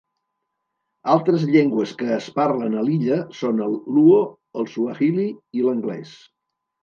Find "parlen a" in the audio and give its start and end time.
2.39-2.85